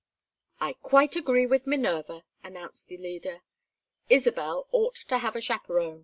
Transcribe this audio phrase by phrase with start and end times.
[0.59, 3.43] "I quite agree with Minerva!" announced the leader.
[4.09, 5.99] "Isabel ought to have a chaperon.